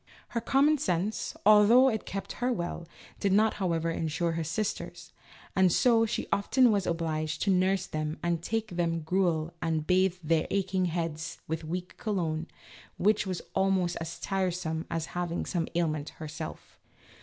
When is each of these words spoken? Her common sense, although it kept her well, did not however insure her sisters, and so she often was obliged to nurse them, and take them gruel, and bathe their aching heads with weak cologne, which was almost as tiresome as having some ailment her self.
Her 0.29 0.41
common 0.41 0.79
sense, 0.79 1.35
although 1.45 1.87
it 1.87 2.07
kept 2.07 2.31
her 2.41 2.51
well, 2.51 2.87
did 3.19 3.31
not 3.31 3.53
however 3.61 3.91
insure 3.91 4.31
her 4.31 4.43
sisters, 4.43 5.11
and 5.55 5.71
so 5.71 6.07
she 6.07 6.25
often 6.31 6.71
was 6.71 6.87
obliged 6.87 7.43
to 7.43 7.51
nurse 7.55 7.85
them, 7.85 8.17
and 8.23 8.41
take 8.41 8.69
them 8.69 9.01
gruel, 9.01 9.53
and 9.61 9.85
bathe 9.85 10.15
their 10.23 10.47
aching 10.49 10.85
heads 10.85 11.37
with 11.47 11.63
weak 11.63 11.97
cologne, 11.97 12.47
which 12.97 13.27
was 13.27 13.43
almost 13.53 13.95
as 14.01 14.19
tiresome 14.19 14.87
as 14.89 15.05
having 15.13 15.45
some 15.45 15.67
ailment 15.75 16.09
her 16.17 16.27
self. 16.27 16.79